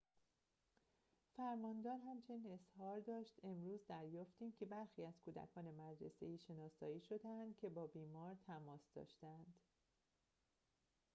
فرماندار 1.37 1.97
همچنین 2.07 2.53
اظهار 2.59 2.99
داشت 2.99 3.39
امروز 3.43 3.79
دریافتیم 3.87 4.51
که 4.59 4.65
برخی 4.65 5.05
از 5.05 5.19
کودکان 5.25 5.65
مدرسه‌ای 5.71 6.37
شناسایی 6.37 6.99
شده‌اند 6.99 7.57
که 7.57 7.69
با 7.69 7.87
بیمار 7.87 8.35
تماس 8.47 8.91
داشته‌اند 8.95 9.55